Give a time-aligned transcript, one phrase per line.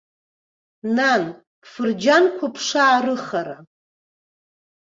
[0.95, 1.23] Нан,
[1.61, 3.57] бфырџьанқәа бшаарыхара.